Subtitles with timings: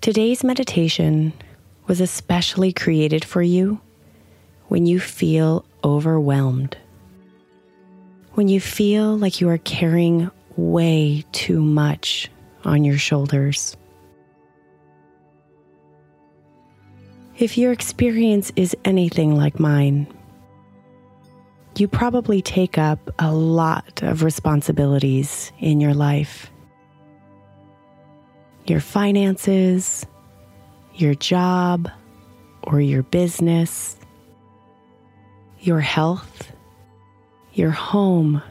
[0.00, 1.34] Today's meditation
[1.86, 3.82] was especially created for you
[4.68, 6.74] when you feel overwhelmed.
[8.32, 12.30] When you feel like you are carrying way too much
[12.64, 13.76] on your shoulders.
[17.36, 20.06] If your experience is anything like mine,
[21.76, 26.50] you probably take up a lot of responsibilities in your life
[28.66, 30.06] your finances,
[30.94, 31.90] your job
[32.62, 33.96] or your business,
[35.60, 36.52] your health,
[37.52, 38.42] your home,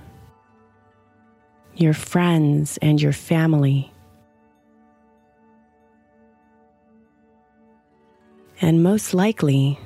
[1.75, 3.91] your friends, and your family.
[8.61, 9.79] And most likely,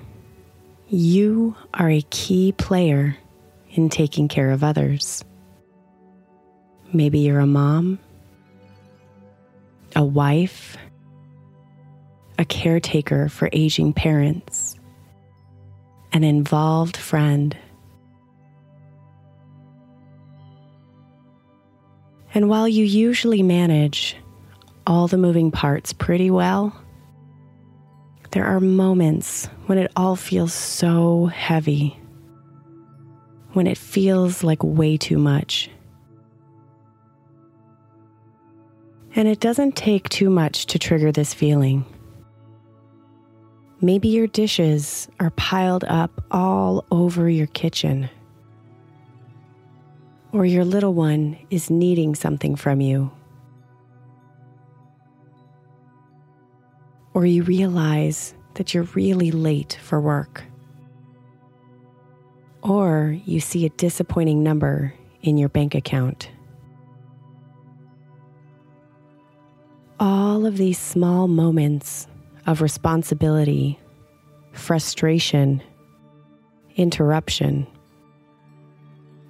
[0.89, 3.17] you are a key player
[3.71, 5.23] in taking care of others.
[6.91, 7.99] Maybe you're a mom
[9.95, 10.77] a wife,
[12.37, 14.75] a caretaker for aging parents,
[16.11, 17.55] an involved friend.
[22.33, 24.17] And while you usually manage
[24.87, 26.75] all the moving parts pretty well,
[28.31, 31.99] there are moments when it all feels so heavy,
[33.53, 35.69] when it feels like way too much.
[39.15, 41.85] And it doesn't take too much to trigger this feeling.
[43.79, 48.09] Maybe your dishes are piled up all over your kitchen.
[50.31, 53.11] Or your little one is needing something from you.
[57.13, 60.43] Or you realize that you're really late for work.
[62.63, 66.29] Or you see a disappointing number in your bank account.
[70.43, 72.05] All of these small moments
[72.47, 73.79] of responsibility,
[74.51, 75.63] frustration,
[76.75, 77.65] interruption,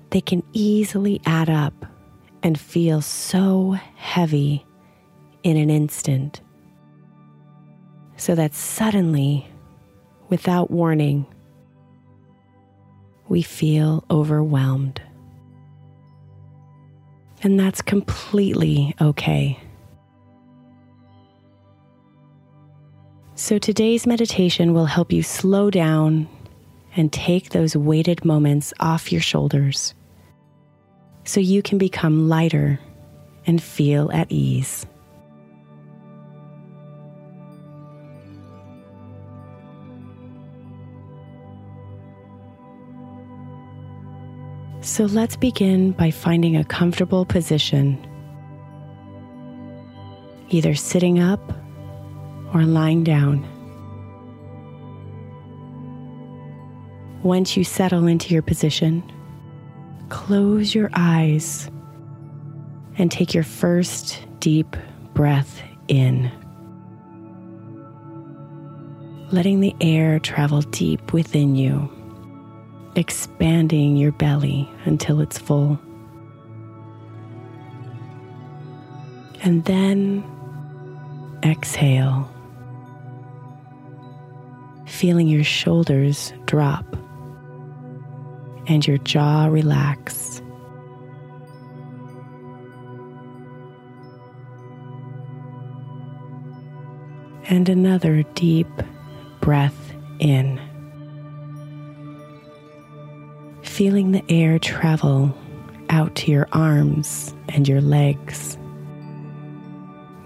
[0.09, 1.85] they can easily add up
[2.41, 4.65] and feel so heavy
[5.43, 6.41] in an instant.
[8.17, 9.45] So that suddenly,
[10.29, 11.27] without warning,
[13.27, 14.99] we feel overwhelmed.
[17.43, 19.59] And that's completely okay.
[23.35, 26.29] So, today's meditation will help you slow down
[26.95, 29.95] and take those weighted moments off your shoulders
[31.25, 32.79] so you can become lighter
[33.47, 34.85] and feel at ease.
[44.81, 47.97] So let's begin by finding a comfortable position,
[50.49, 51.62] either sitting up
[52.53, 53.47] or lying down.
[57.23, 59.03] Once you settle into your position,
[60.09, 61.69] close your eyes
[62.97, 64.75] and take your first deep
[65.13, 66.31] breath in.
[69.31, 71.89] Letting the air travel deep within you
[72.95, 75.79] expanding your belly until it's full.
[79.41, 80.23] And then
[81.43, 82.29] exhale,
[84.93, 86.85] feeling your shoulders drop
[88.67, 90.39] and your jaw relax.
[97.45, 98.67] And another deep
[99.41, 100.61] breath in
[103.63, 105.35] feeling the air travel
[105.89, 108.59] out to your arms and your legs,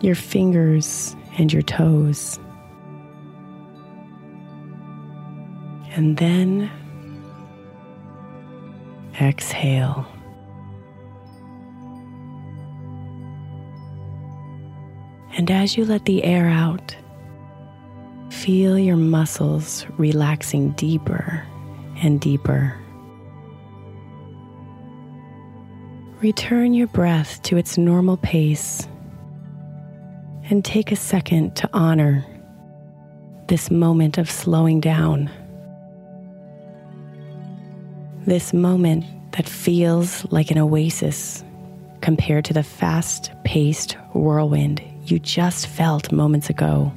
[0.01, 2.37] your fingers and your toes.
[5.91, 6.69] And then
[9.19, 10.05] exhale.
[15.37, 16.95] And as you let the air out,
[18.29, 21.45] feel your muscles relaxing deeper
[21.97, 22.75] and deeper.
[26.21, 28.87] Return your breath to its normal pace
[30.49, 32.25] and take a second to honor
[33.47, 35.29] this moment of slowing down.
[38.27, 41.45] This moment that feels like an oasis
[42.01, 46.91] compared to the fast paced whirlwind you just felt moments ago.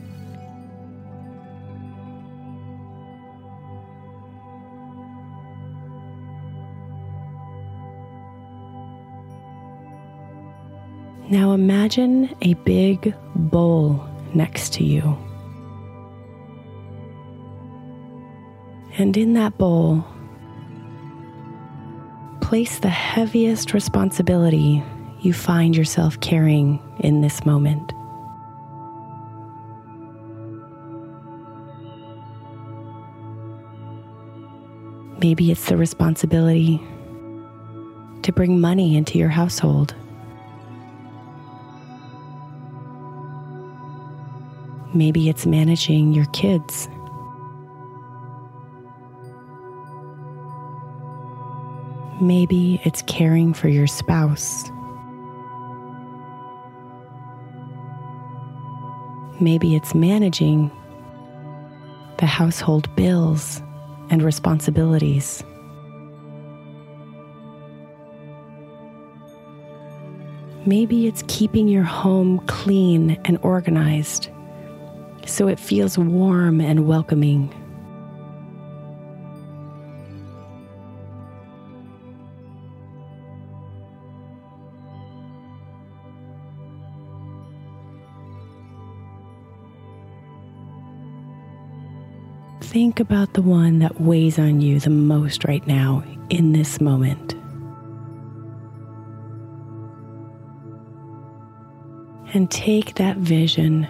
[11.28, 14.04] Now imagine a big bowl
[14.34, 15.16] next to you.
[18.98, 20.04] And in that bowl,
[22.50, 24.82] place the heaviest responsibility
[25.20, 27.92] you find yourself carrying in this moment.
[35.20, 36.78] Maybe it's the responsibility
[38.22, 39.94] to bring money into your household.
[44.92, 46.88] Maybe it's managing your kids.
[52.20, 54.70] Maybe it's caring for your spouse.
[59.40, 60.70] Maybe it's managing
[62.18, 63.62] the household bills
[64.10, 65.42] and responsibilities.
[70.66, 74.28] Maybe it's keeping your home clean and organized
[75.24, 77.54] so it feels warm and welcoming.
[93.00, 97.34] About the one that weighs on you the most right now in this moment.
[102.34, 103.88] And take that vision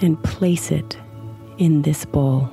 [0.00, 0.98] and place it
[1.58, 2.50] in this bowl.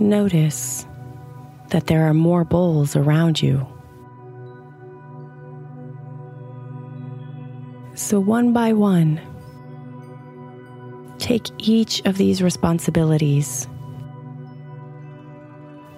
[0.00, 0.86] Notice
[1.68, 3.73] that there are more bowls around you.
[8.04, 9.18] So, one by one,
[11.16, 13.66] take each of these responsibilities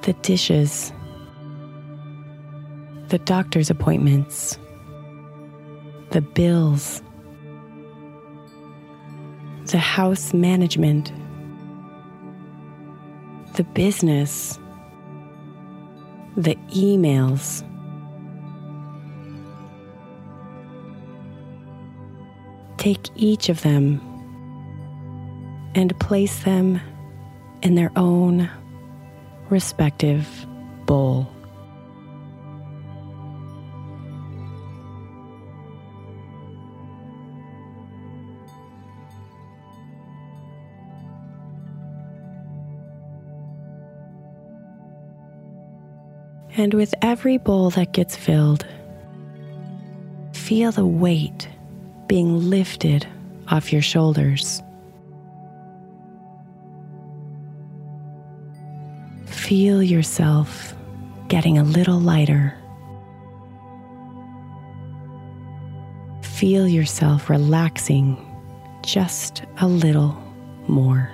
[0.03, 0.93] the dishes
[3.09, 4.57] the doctor's appointments,
[6.11, 7.03] the bills,
[9.73, 11.13] the house management,
[13.57, 14.61] the business,
[16.37, 17.65] the emails.
[22.87, 24.01] Take each of them
[25.75, 26.81] and place them
[27.61, 28.49] in their own
[29.51, 30.47] respective
[30.85, 31.29] bowl.
[46.57, 48.65] And with every bowl that gets filled,
[50.33, 51.49] feel the weight
[52.07, 53.07] being lifted
[53.49, 54.63] off your shoulders.
[59.27, 60.75] Feel yourself
[61.29, 62.57] getting a little lighter.
[66.23, 68.17] Feel yourself relaxing
[68.83, 70.17] just a little
[70.69, 71.11] more.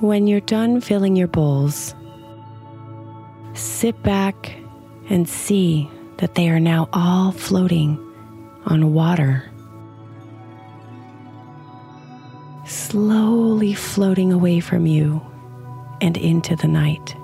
[0.00, 1.94] When you're done filling your bowls,
[3.54, 4.56] sit back
[5.10, 7.98] and see that they are now all floating
[8.64, 9.50] on water.
[12.64, 15.20] Slowly floating away from you
[16.00, 17.16] and into the night.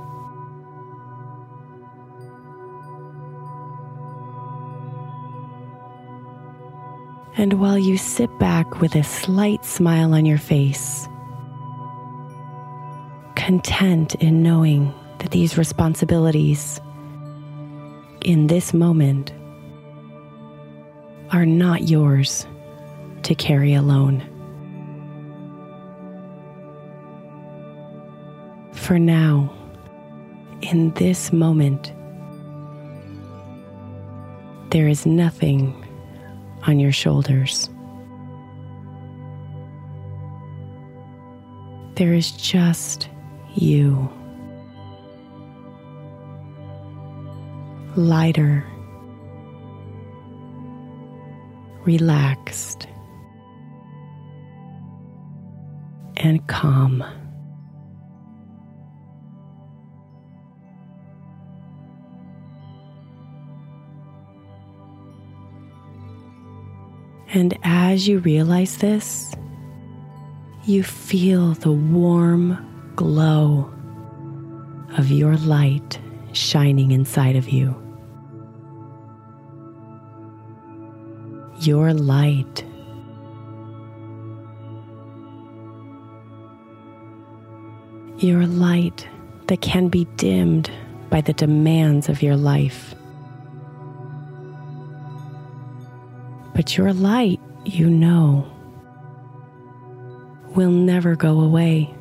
[7.36, 10.93] And while you sit back with a slight smile on your face,
[13.44, 16.80] content in knowing that these responsibilities
[18.22, 19.34] in this moment
[21.30, 22.46] are not yours
[23.22, 24.22] to carry alone.
[28.72, 29.52] For now,
[30.62, 31.92] in this moment,
[34.70, 35.86] there is nothing
[36.66, 37.68] on your shoulders.
[41.96, 43.10] There is just
[43.54, 44.10] you.
[47.96, 48.66] Lighter,
[51.84, 52.88] relaxed,
[56.16, 57.04] and calm.
[67.32, 69.34] And as you realize this,
[70.66, 73.70] you feel the warm glow
[74.98, 75.98] of your light
[76.32, 77.74] shining inside of you.
[81.60, 82.64] Your light.
[88.18, 89.08] Your light
[89.46, 90.70] that can be dimmed
[91.10, 92.94] by the demands of your life.
[96.54, 98.50] But your light, you know,
[100.54, 101.93] will never go away.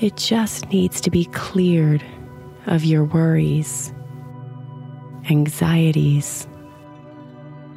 [0.00, 2.04] It just needs to be cleared
[2.66, 3.92] of your worries,
[5.28, 6.46] anxieties,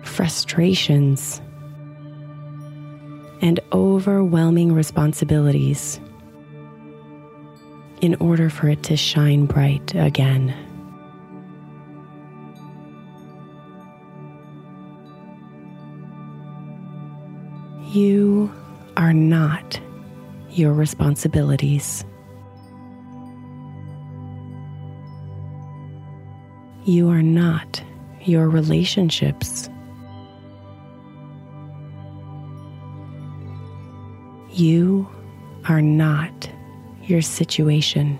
[0.04, 1.42] frustrations,
[3.42, 6.00] and overwhelming responsibilities
[8.02, 10.54] in order for it to shine bright again.
[17.88, 18.52] You
[18.96, 19.80] are not
[20.52, 22.06] your responsibilities.
[26.84, 27.84] You are not
[28.24, 29.70] your relationships.
[34.52, 35.08] You
[35.70, 36.50] are not
[37.04, 38.20] your situation.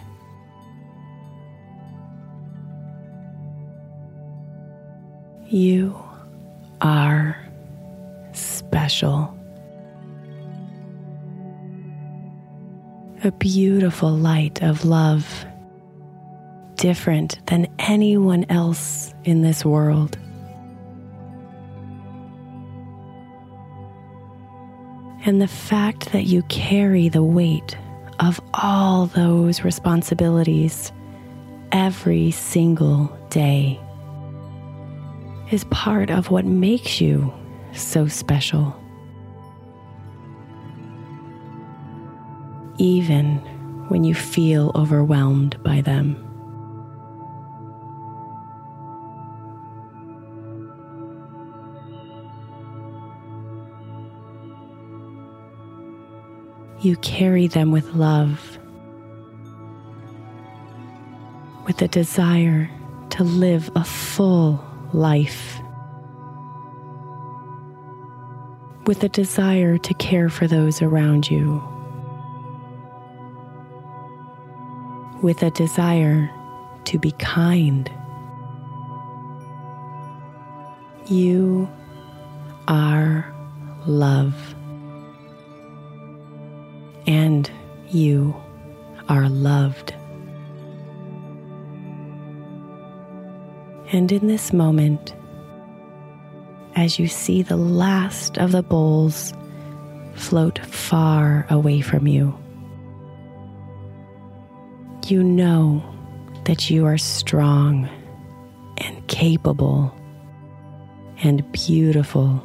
[5.48, 5.96] You
[6.82, 7.38] are
[8.34, 9.38] special.
[13.24, 15.46] A beautiful light of love
[16.82, 20.18] different than anyone else in this world.
[25.24, 27.78] And the fact that you carry the weight
[28.20, 30.92] of all those responsibilities
[31.72, 33.80] every single day
[35.52, 37.32] is part of what makes you
[37.74, 38.76] so special.
[42.80, 43.36] Even
[43.90, 46.31] when you feel overwhelmed by them.
[56.82, 58.58] You carry them with love,
[61.68, 62.70] with a desire
[63.12, 65.60] to live a full life,
[68.88, 71.62] with a desire to care for those around you,
[75.22, 76.32] with a desire
[76.86, 77.92] to be kind.
[81.06, 81.70] You
[82.68, 83.32] are
[83.86, 84.51] love.
[87.12, 87.52] And
[87.90, 88.34] you
[89.10, 89.94] are loved.
[93.92, 95.14] And in this moment,
[96.78, 99.34] as you see the last of the bowls
[100.14, 102.34] float far away from you,
[105.08, 105.84] you know
[106.46, 107.90] that you are strong
[108.78, 109.94] and capable
[111.22, 112.42] and beautiful.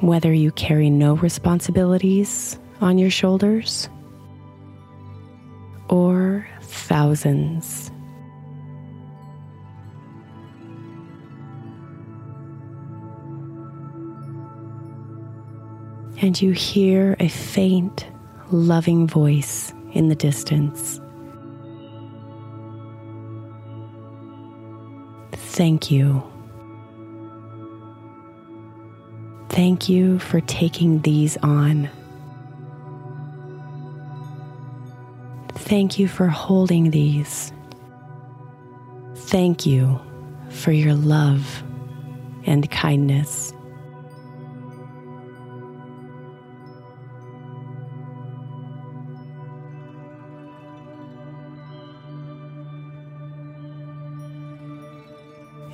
[0.00, 3.88] Whether you carry no responsibilities on your shoulders
[5.88, 7.90] or thousands.
[16.20, 18.06] And you hear a faint,
[18.50, 21.00] loving voice in the distance.
[25.32, 26.33] Thank you.
[29.54, 31.88] Thank you for taking these on.
[35.50, 37.52] Thank you for holding these.
[39.14, 40.00] Thank you
[40.48, 41.62] for your love
[42.44, 43.52] and kindness.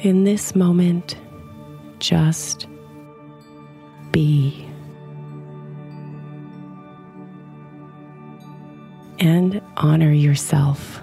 [0.00, 1.16] In this moment,
[1.98, 2.66] just
[4.12, 4.66] be.
[9.18, 11.02] And honor yourself.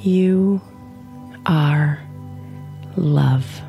[0.00, 0.60] You
[1.46, 2.00] are
[2.96, 3.65] love.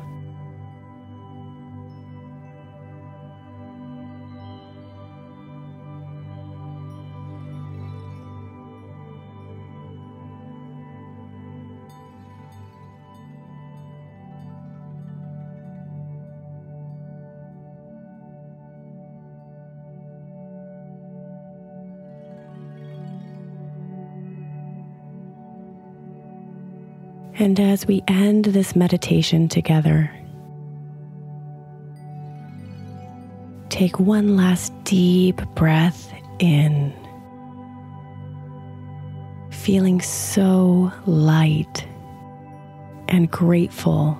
[27.58, 30.08] And as we end this meditation together,
[33.68, 36.94] take one last deep breath in,
[39.50, 41.84] feeling so light
[43.08, 44.16] and grateful.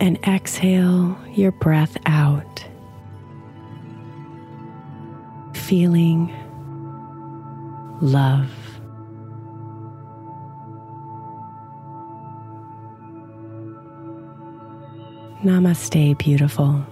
[0.00, 2.62] And exhale your breath out,
[5.54, 6.30] feeling
[8.02, 8.48] love.
[15.44, 16.84] Namaste, beautiful.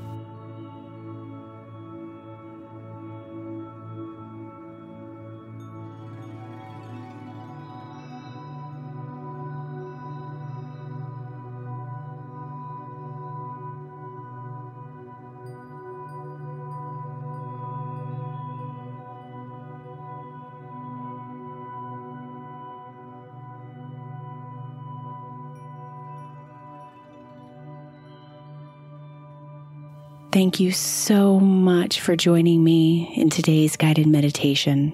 [30.33, 34.93] Thank you so much for joining me in today's guided meditation.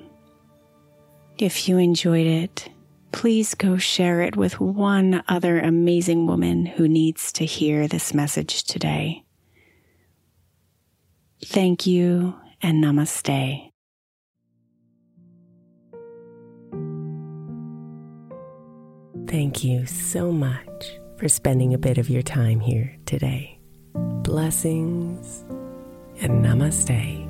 [1.36, 2.70] If you enjoyed it,
[3.12, 8.64] please go share it with one other amazing woman who needs to hear this message
[8.64, 9.24] today.
[11.44, 13.70] Thank you and namaste.
[19.28, 23.55] Thank you so much for spending a bit of your time here today
[24.26, 25.44] blessings,
[26.20, 27.25] and namaste.